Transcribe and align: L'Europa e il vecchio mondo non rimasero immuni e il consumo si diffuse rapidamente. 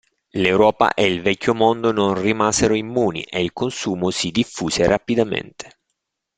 L'Europa 0.31 0.95
e 0.95 1.05
il 1.05 1.21
vecchio 1.21 1.53
mondo 1.53 1.91
non 1.91 2.19
rimasero 2.19 2.73
immuni 2.73 3.21
e 3.21 3.39
il 3.43 3.53
consumo 3.53 4.09
si 4.09 4.31
diffuse 4.31 4.87
rapidamente. 4.87 5.77